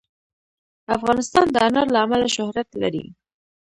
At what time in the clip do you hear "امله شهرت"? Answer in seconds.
2.05-2.69